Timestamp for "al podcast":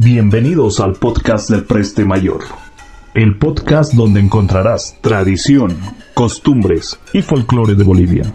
0.78-1.50